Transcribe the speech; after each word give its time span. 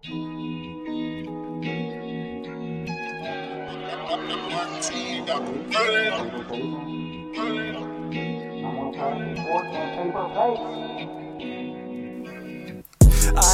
I 0.00 0.10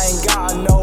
ain't 0.07 0.27
got 0.27 0.57
no 0.69 0.74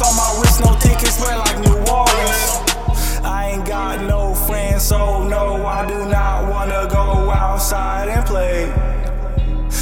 Swiss 0.00 0.08
on 0.08 0.16
my 0.16 0.40
wrist, 0.40 0.60
no 0.60 0.74
tickets, 0.78 1.20
wear 1.20 1.36
like 1.36 1.58
New 1.60 1.76
Orleans. 1.92 3.22
I 3.22 3.52
ain't 3.52 3.66
got 3.66 4.00
no 4.02 4.34
friends, 4.34 4.82
so 4.84 5.26
no, 5.28 5.66
I 5.66 5.86
do 5.86 6.06
not 6.06 6.48
wanna 6.50 6.88
go 6.90 7.30
outside 7.30 8.08
and 8.08 8.24
play. 8.26 8.72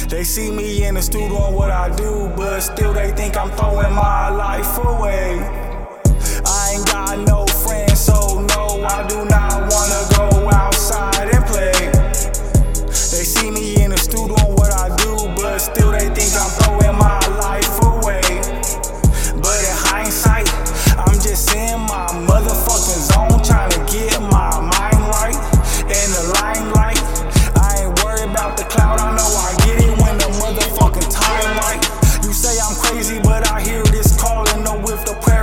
They 0.09 0.23
see 0.23 0.51
me 0.51 0.85
in 0.85 0.95
the 0.95 1.01
studio 1.01 1.37
on 1.37 1.53
what 1.53 1.71
I 1.71 1.95
do, 1.95 2.31
but 2.35 2.59
still 2.61 2.93
they 2.93 3.11
think 3.11 3.37
I'm 3.37 3.51
throwing 3.51 3.93
my 3.93 4.18